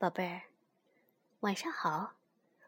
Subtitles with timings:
[0.00, 0.44] 宝贝儿，
[1.40, 2.14] 晚上好！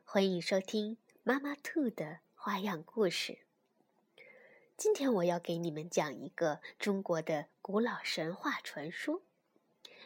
[0.05, 3.39] 欢迎收听妈妈兔的花样故事。
[4.77, 9.23] 今天我要给你们讲一个中国的古老神话传说，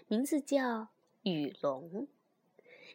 [0.06, 0.82] 名字叫
[1.22, 2.06] 《雨龙》。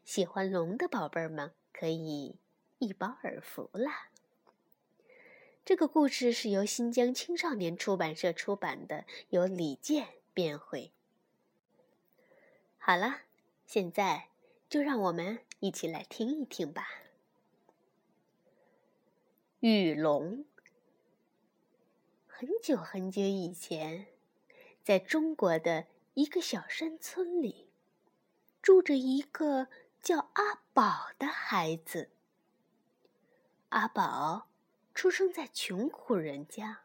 [0.05, 2.37] 喜欢龙的宝贝儿们可以
[2.79, 4.11] 一饱耳福啦！
[5.65, 10.93] 这个故事是由新疆青少年出版社出版的，由李健编绘。
[12.77, 13.23] 好了。
[13.73, 14.27] 现在
[14.67, 16.89] 就让我们一起来听一听吧。
[19.61, 20.43] 雨龙。
[22.27, 24.07] 很久很久以前，
[24.83, 27.69] 在中国的一个小山村里，
[28.61, 29.69] 住着一个
[30.01, 32.09] 叫阿宝的孩子。
[33.69, 34.49] 阿宝
[34.93, 36.81] 出生在穷苦人家，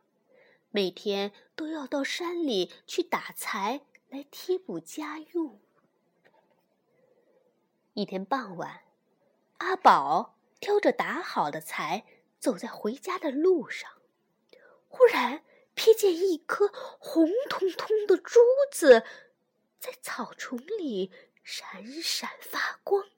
[0.71, 5.59] 每天都要到山里去打柴来贴补家用。
[7.97, 8.83] 一天傍晚，
[9.57, 12.05] 阿宝挑着打好的柴，
[12.39, 13.91] 走在回家的路上，
[14.87, 15.43] 忽然
[15.75, 18.39] 瞥见一颗红彤彤的珠
[18.71, 19.03] 子
[19.81, 21.11] 在草丛里
[21.43, 23.09] 闪闪发光。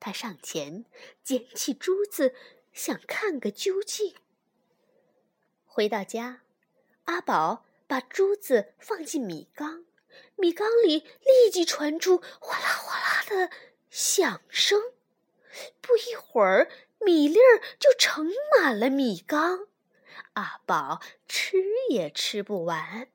[0.00, 0.84] 他上前
[1.22, 2.34] 捡起珠子，
[2.72, 4.16] 想看个究竟。
[5.64, 6.40] 回到家，
[7.04, 9.84] 阿宝把珠子放进米缸。
[10.36, 13.50] 米缸里立即传出哗啦哗啦的
[13.90, 14.80] 响声，
[15.80, 19.68] 不一会儿，米粒儿就盛满了米缸。
[20.34, 23.08] 阿宝吃也吃不完。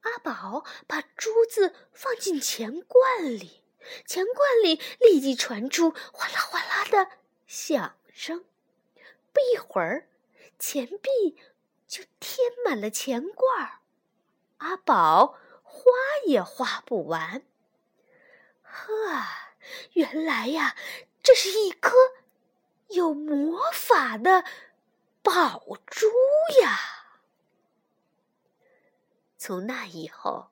[0.00, 3.62] 阿宝把珠子放进钱罐里，
[4.06, 7.10] 钱罐里立即传出哗啦哗啦的
[7.46, 8.44] 响声，
[9.32, 10.08] 不一会儿，
[10.58, 11.36] 钱币
[11.86, 13.80] 就填满了钱罐。
[14.58, 15.38] 阿宝。
[15.76, 15.92] 花
[16.24, 17.42] 也花不完。
[18.62, 18.88] 呵，
[19.92, 20.74] 原来呀，
[21.22, 21.94] 这是一颗
[22.88, 24.44] 有魔法的
[25.22, 26.06] 宝珠
[26.62, 26.78] 呀！
[29.36, 30.48] 从那以后，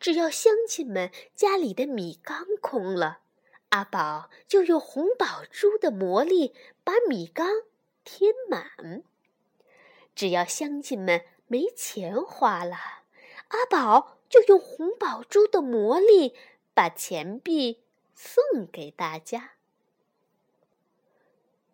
[0.00, 3.20] 只要乡亲们家里的米缸空了，
[3.68, 7.48] 阿宝就用红宝珠的魔力把米缸
[8.02, 9.04] 填满。
[10.14, 12.76] 只要乡亲们没钱花了，
[13.48, 14.14] 阿宝。
[14.28, 16.36] 就用红宝珠的魔力
[16.74, 17.82] 把钱币
[18.14, 19.52] 送给大家。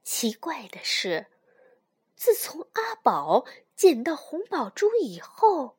[0.04, 1.26] 奇怪的是，
[2.14, 5.76] 自从阿宝捡到红宝珠以后，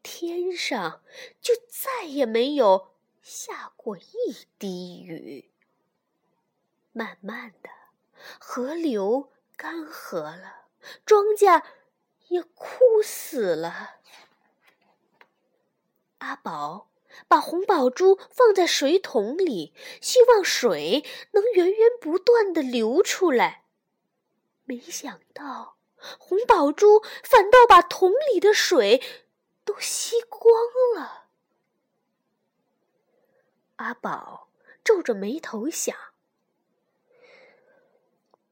[0.00, 1.02] 天上
[1.40, 5.50] 就再也没有下过一滴雨。
[6.92, 7.70] 慢慢的，
[8.38, 10.66] 河流干涸了，
[11.04, 11.64] 庄稼
[12.28, 13.96] 也枯死了。
[16.20, 16.90] 阿宝
[17.28, 23.64] 把红宝珠放在水桶里，希望水能源源不断的流出来。
[24.64, 25.76] 没想到，
[26.18, 29.02] 红宝珠反倒把桶里的水
[29.64, 30.54] 都吸光
[30.94, 31.28] 了。
[33.76, 34.48] 阿宝
[34.84, 35.96] 皱着眉头想：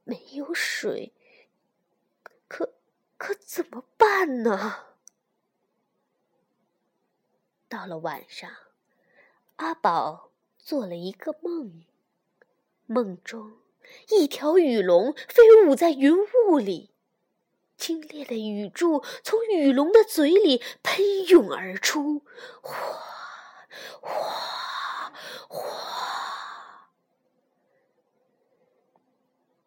[0.04, 1.14] 没有水，
[2.48, 2.74] 可
[3.16, 4.87] 可怎么办呢？
[7.68, 8.50] 到了晚上，
[9.56, 11.84] 阿宝做了一个梦，
[12.86, 13.58] 梦中
[14.08, 16.14] 一条雨龙飞舞在云
[16.46, 16.90] 雾里，
[17.76, 22.22] 清冽的雨柱从雨龙的嘴里喷涌而出，
[22.62, 22.72] 哗
[24.00, 25.12] 哗
[25.48, 26.90] 哗。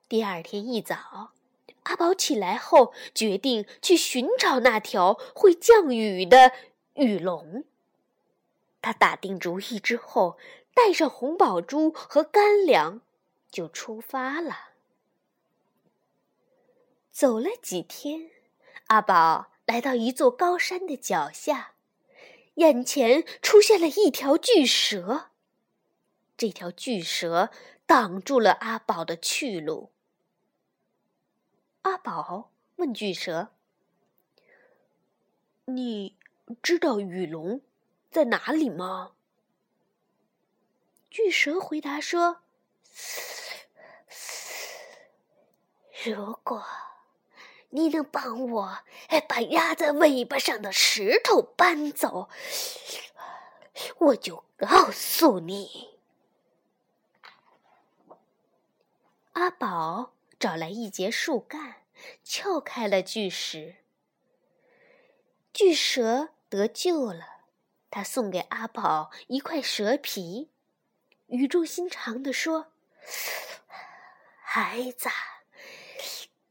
[0.10, 1.34] 第二天一早，
[1.84, 6.52] 阿宝起来后决定去寻找那条会降雨的
[6.96, 7.64] 雨龙。
[8.82, 10.38] 他打定主意之后，
[10.74, 13.02] 带上红宝珠和干粮，
[13.52, 14.70] 就出发了。
[17.12, 18.32] 走了几天，
[18.88, 21.74] 阿宝来到一座高山的脚下，
[22.56, 25.30] 眼前出现了一条巨蛇。
[26.36, 27.52] 这条巨蛇
[27.86, 29.92] 挡住了阿宝的去路。
[31.84, 33.50] 阿宝问巨蛇
[35.66, 36.18] ：“你
[36.64, 37.62] 知道雨龙？”
[38.12, 39.14] 在哪里吗？
[41.10, 42.42] 巨蛇回答说
[46.06, 46.64] ：“如果
[47.70, 48.80] 你能帮我
[49.28, 52.30] 把压在尾巴上的石头搬走，
[53.98, 55.98] 我就告诉你。”
[59.34, 61.84] 阿宝找来一截树干，
[62.24, 63.78] 撬开了巨石，
[65.54, 67.41] 巨蛇得救了。
[67.92, 70.50] 他送给阿宝一块蛇皮，
[71.28, 72.72] 语重心长地说
[74.42, 75.10] ：“孩子，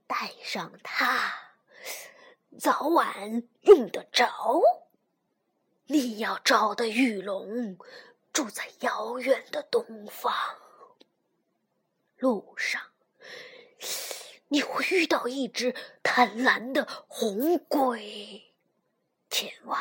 [0.07, 1.33] 带上它，
[2.59, 4.61] 早晚用得着。
[5.87, 7.79] 你要找的玉龙
[8.33, 10.33] 住在遥远的东方，
[12.17, 12.83] 路上。”
[14.53, 18.53] 你会遇到一只贪婪的红鬼，
[19.31, 19.81] 千万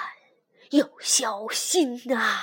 [0.70, 2.42] 要小心呐！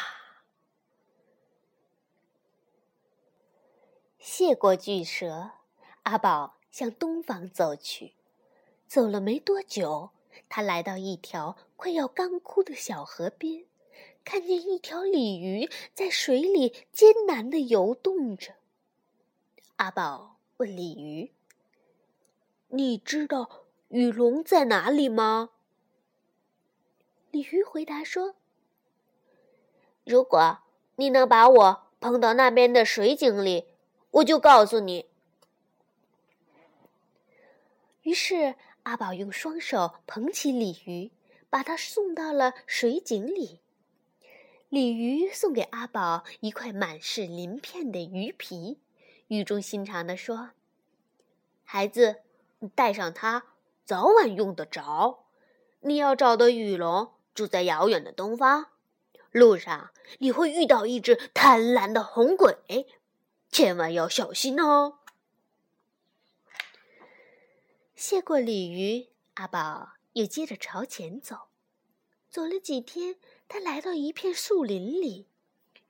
[4.18, 5.52] 谢过巨蛇，
[6.02, 8.14] 阿宝向东方走去。
[8.88, 10.10] 走了没多久，
[10.48, 13.64] 他来到一条快要干枯的小河边，
[14.24, 18.54] 看见一条鲤鱼在水里艰难地游动着。
[19.76, 21.32] 阿宝问鲤鱼。
[22.68, 25.50] 你知道雨龙在哪里吗？
[27.36, 28.34] 鲤鱼回答说
[30.04, 30.60] ：“如果
[30.94, 33.66] 你能把我捧到那边的水井里，
[34.10, 35.04] 我就告诉你。”
[38.00, 38.54] 于是
[38.84, 41.10] 阿宝用双手捧起鲤鱼，
[41.50, 43.60] 把它送到了水井里。
[44.70, 48.78] 鲤鱼送给阿宝一块满是鳞片的鱼皮，
[49.28, 50.52] 语重心长地说
[51.64, 52.22] ：“孩子。”
[52.74, 53.44] 带上它，
[53.84, 55.26] 早晚用得着。
[55.80, 58.68] 你要找的雨龙住在遥远的东方，
[59.30, 59.90] 路上
[60.20, 62.88] 你会遇到一只贪婪的红鬼，
[63.50, 65.00] 千万要小心哦。
[67.94, 71.48] 谢过鲤鱼，阿宝又接着朝前走。
[72.30, 73.16] 走了几天，
[73.48, 75.28] 他来到一片树林里，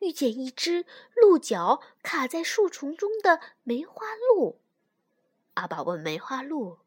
[0.00, 0.84] 遇见一只
[1.14, 4.60] 鹿角卡在树丛中的梅花鹿。
[5.54, 6.78] 阿宝问梅花鹿：“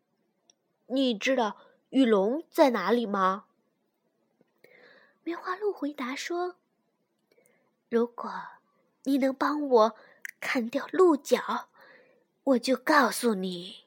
[0.88, 1.57] 你知道
[1.89, 3.45] 玉龙在哪里吗？”
[5.29, 6.55] 梅花鹿回答说
[7.87, 8.33] ：“如果
[9.03, 9.95] 你能帮我
[10.39, 11.69] 砍掉鹿角，
[12.43, 13.85] 我就告诉你。”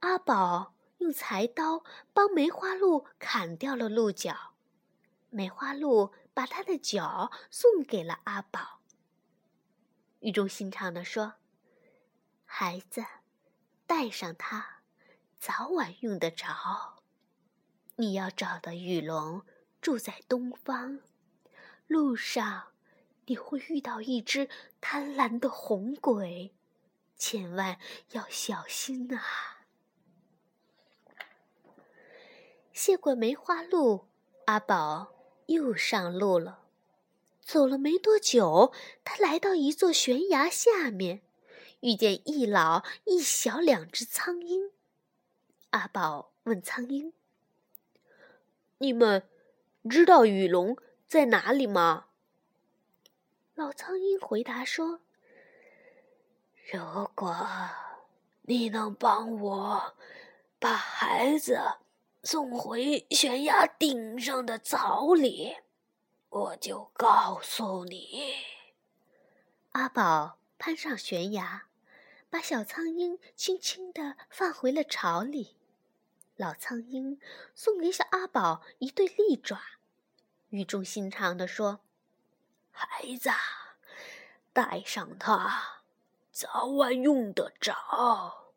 [0.00, 1.84] 阿宝用柴刀
[2.14, 4.54] 帮梅花鹿砍掉了鹿角，
[5.28, 8.80] 梅花鹿把它的角送给了阿宝。
[10.20, 11.34] 语重心长地说
[12.46, 13.04] ：“孩子，
[13.86, 14.80] 带上它，
[15.38, 16.97] 早晚用得着。
[18.00, 19.42] 你要找的玉龙
[19.80, 21.00] 住在东方，
[21.88, 22.68] 路上
[23.26, 24.48] 你会遇到一只
[24.80, 26.54] 贪婪的红鬼，
[27.16, 27.80] 千万
[28.12, 29.64] 要小心啊！”
[32.72, 34.06] 谢过梅花鹿，
[34.44, 35.12] 阿宝
[35.46, 36.66] 又上路了。
[37.40, 38.72] 走了没多久，
[39.02, 41.22] 他来到一座悬崖下面，
[41.80, 44.70] 遇见一老一小两只苍鹰。
[45.70, 47.12] 阿宝问苍鹰
[48.78, 49.28] ：“你们
[49.88, 50.76] 知道雨龙
[51.06, 52.06] 在哪里吗？”
[53.54, 55.00] 老苍鹰回答说
[56.72, 57.46] ：“如果
[58.42, 59.96] 你能帮我
[60.58, 61.60] 把孩子
[62.22, 65.56] 送回悬崖顶上的草里。”
[66.30, 68.34] 我就告诉你，
[69.70, 71.62] 阿宝攀上悬崖，
[72.28, 75.56] 把小苍鹰轻轻地放回了巢里。
[76.38, 77.18] 老苍鹰
[77.52, 79.58] 送给小阿宝一对利爪，
[80.50, 81.80] 语重心长地说
[82.70, 83.28] ：“孩子，
[84.52, 85.82] 带上它，
[86.30, 88.54] 早晚用得着。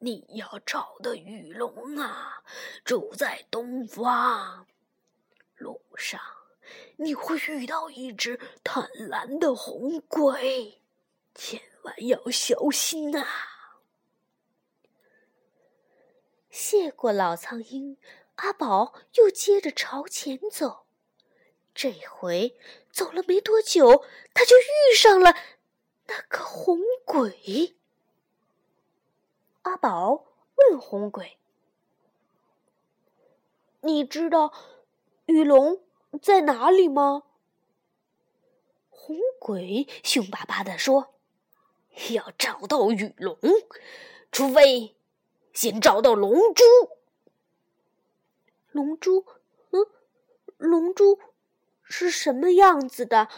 [0.00, 2.44] 你要找的雨龙啊，
[2.84, 4.66] 住在东方，
[5.56, 6.20] 路上。”
[6.96, 10.82] 你会遇到一只贪婪的红鬼，
[11.34, 13.26] 千万要小心呐！
[16.52, 17.96] 谢过老苍鹰，
[18.34, 20.84] 阿宝又接着朝前走。
[21.74, 22.54] 这回
[22.90, 24.04] 走了没多久，
[24.34, 25.34] 他就遇上了
[26.08, 27.74] 那个红鬼。
[29.62, 31.38] 阿宝问红鬼
[33.80, 34.52] ：“你知道
[35.24, 35.80] 雨龙？”
[36.20, 37.22] 在哪里吗？
[38.90, 41.14] 红鬼凶巴巴地说
[42.12, 43.38] ：“要找到雨龙，
[44.30, 44.94] 除非
[45.52, 46.64] 先找到龙珠。
[48.70, 49.26] 龙珠，
[49.70, 49.86] 嗯，
[50.56, 51.20] 龙珠
[51.82, 53.28] 是什么样子的？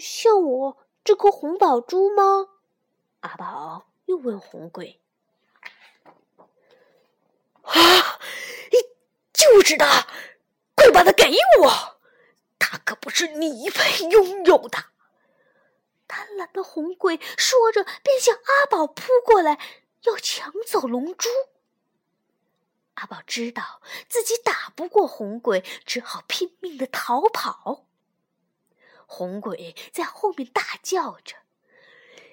[0.00, 2.48] 像我这颗红宝珠吗？”
[3.20, 5.00] 阿宝又问红鬼
[7.62, 7.72] ：“啊，
[9.32, 10.08] 就是它，
[10.74, 11.30] 快把它给
[11.62, 11.96] 我！”
[12.58, 14.78] 它可不是你配拥有的！
[16.08, 19.60] 贪婪的红鬼说着，便向阿宝扑过来，
[20.04, 21.28] 要抢走龙珠。
[22.94, 27.86] 阿宝知道自己打不过红鬼，只好拼命的逃跑。
[29.06, 31.36] 红鬼在后面大叫着：“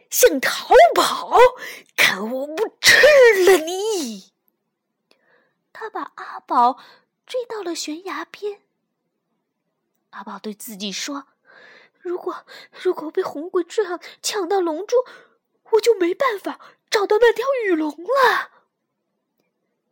[0.09, 1.37] 想逃跑？
[1.95, 2.95] 看我不吃
[3.45, 4.31] 了你！”
[5.73, 6.77] 他把阿宝
[7.25, 8.61] 追到了悬崖边。
[10.11, 11.27] 阿宝对自己说
[11.99, 14.95] ：“如果如果被红鬼这样抢到龙珠，
[15.71, 16.59] 我就没办法
[16.91, 18.51] 找到那条雨龙了。”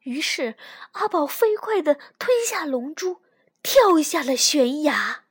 [0.06, 0.56] 于是，
[0.92, 3.22] 阿宝飞快地吞下龙珠，
[3.64, 5.26] 跳下了悬崖。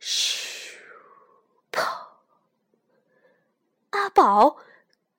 [0.00, 0.76] 咻！
[1.72, 2.08] 砰！
[3.90, 4.58] 阿宝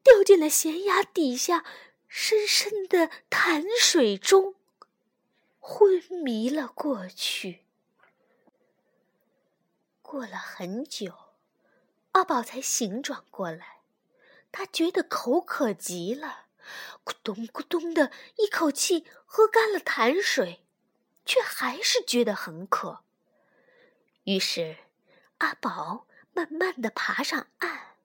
[0.04, 1.66] 掉进了悬崖底下
[2.08, 4.56] 深深的潭水中，
[5.60, 7.66] 昏迷了过去。
[10.02, 11.14] 过了很久，
[12.12, 13.75] 阿宝才醒转过来，
[14.58, 16.46] 他觉得口渴极了，
[17.04, 20.66] 咕咚咕咚的一口气喝干了潭水，
[21.26, 23.04] 却还是觉得很渴。
[24.24, 24.78] 于是，
[25.40, 27.98] 阿宝慢慢的爬上岸，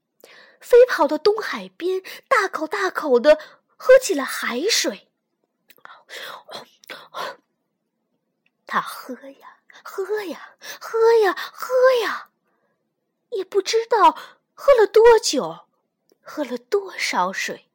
[0.58, 3.38] 飞跑到东海边，大口大口的
[3.76, 5.08] 喝起了海水。
[8.66, 9.58] 他喝呀。
[9.84, 12.30] 喝呀，喝呀，喝呀，
[13.30, 14.10] 也不知道
[14.52, 15.68] 喝了多久，
[16.32, 17.68] 喝了多少水，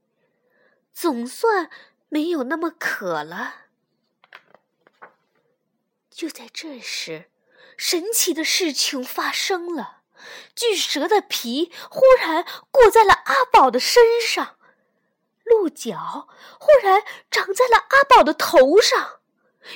[0.94, 1.70] 总算
[2.08, 3.66] 没有那么渴了。
[6.10, 7.30] 就在这时，
[7.76, 10.04] 神奇的事情发生了：
[10.56, 14.58] 巨蛇的皮忽然裹在了阿宝的身上，
[15.44, 19.20] 鹿角忽然长在了阿宝的头上。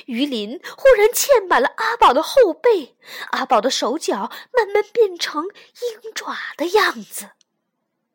[0.06, 2.96] 鱼鳞忽然嵌满了阿宝的后背，
[3.32, 7.32] 阿宝的手脚慢慢变成鹰爪的样子，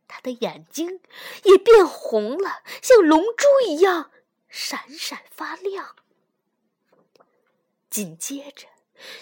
[0.08, 1.02] 他的眼睛
[1.44, 4.12] 也变红了，像龙珠一样
[4.48, 5.96] 闪闪发亮。
[7.90, 8.68] 紧接着，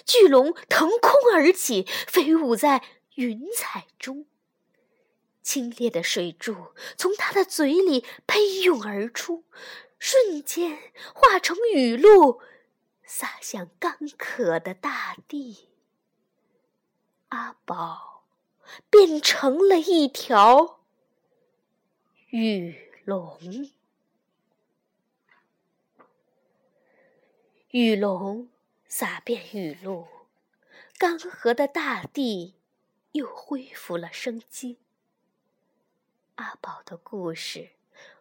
[0.05, 2.83] 巨龙腾空而起，飞舞在
[3.15, 4.25] 云彩中，
[5.41, 9.43] 清冽的水柱从他的嘴里喷涌而出。
[9.99, 12.41] 瞬间化成雨露，
[13.05, 15.69] 洒向干渴的大地。
[17.29, 18.12] 阿宝
[18.89, 20.79] 变成了一条
[22.29, 23.39] 雨龙。
[27.69, 28.49] 雨龙
[28.87, 30.07] 洒遍雨露，
[30.97, 32.55] 干涸的大地
[33.13, 34.77] 又恢复了生机。
[36.35, 37.71] 阿宝的故事。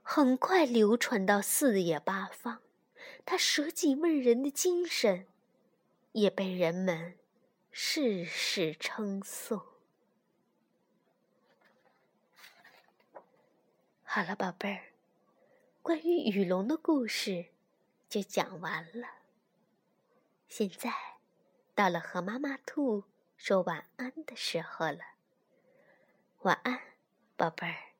[0.05, 2.61] 很快流传到四野八方，
[3.25, 5.27] 他舍己为人的精神
[6.11, 7.15] 也被人们
[7.71, 9.72] 世世称颂。
[14.15, 14.93] 好了，宝贝儿，
[15.81, 17.47] 关于雨龙的故事
[18.11, 19.09] 就讲完了。
[20.49, 20.93] 现在
[21.75, 23.05] 到了和妈妈兔
[23.39, 24.99] 说晚安的时候了。
[26.41, 26.79] 晚安，
[27.39, 27.95] 宝贝儿。